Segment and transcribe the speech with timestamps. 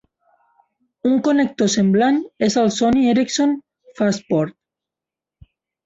[1.09, 2.19] Un connector semblant
[2.49, 3.57] és el Sony Ericsson
[4.03, 4.61] FastPort.